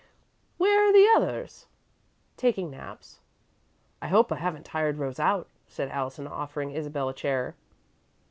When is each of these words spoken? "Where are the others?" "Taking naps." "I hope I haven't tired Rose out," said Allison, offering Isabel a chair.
"Where 0.57 0.89
are 0.89 0.91
the 0.91 1.07
others?" 1.15 1.67
"Taking 2.35 2.71
naps." 2.71 3.19
"I 4.01 4.07
hope 4.07 4.31
I 4.31 4.37
haven't 4.37 4.65
tired 4.65 4.97
Rose 4.97 5.19
out," 5.19 5.47
said 5.67 5.89
Allison, 5.89 6.25
offering 6.25 6.71
Isabel 6.71 7.09
a 7.09 7.13
chair. 7.13 7.53